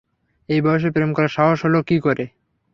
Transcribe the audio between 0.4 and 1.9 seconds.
এই বয়সে প্রেম করার সাহস হলো